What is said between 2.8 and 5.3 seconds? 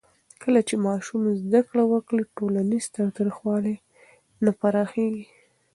تاوتریخوالی نه پراخېږي.